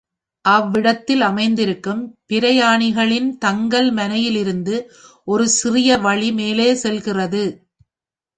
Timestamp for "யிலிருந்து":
4.23-4.75